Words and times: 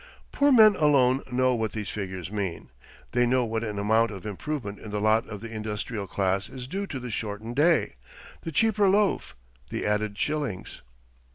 Poor 0.31 0.51
men 0.51 0.75
alone 0.77 1.21
know 1.31 1.53
what 1.53 1.73
these 1.73 1.89
figures 1.89 2.31
mean. 2.31 2.71
They 3.11 3.27
know 3.27 3.45
what 3.45 3.63
an 3.63 3.77
amount 3.77 4.09
of 4.09 4.25
improvement 4.25 4.79
in 4.79 4.89
the 4.89 4.99
lot 4.99 5.27
of 5.27 5.41
the 5.41 5.51
industrial 5.53 6.07
class 6.07 6.49
is 6.49 6.67
due 6.67 6.87
to 6.87 6.99
the 6.99 7.11
shortened 7.11 7.55
day, 7.55 7.97
the 8.41 8.51
cheaper 8.51 8.89
loaf, 8.89 9.35
the 9.69 9.85
added 9.85 10.17
shillings. 10.17 10.81